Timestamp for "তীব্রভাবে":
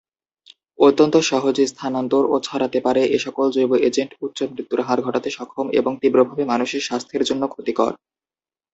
6.01-6.43